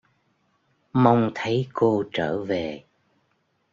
Mong 0.93 1.31
thấy 1.35 1.67
cô 1.73 2.03
trở 2.13 2.43
về 2.43 2.85